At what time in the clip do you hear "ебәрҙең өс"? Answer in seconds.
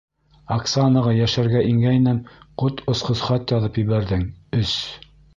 3.83-4.73